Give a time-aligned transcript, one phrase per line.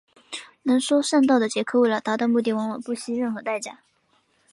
[0.63, 3.81] 能说善道的杰克为了达到目的往往不惜任何代价。